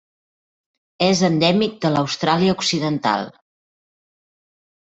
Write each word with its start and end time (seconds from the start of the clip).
És 1.07 1.21
endèmic 1.27 1.77
de 1.85 1.93
l'Austràlia 1.97 2.57
Occidental. 2.57 3.31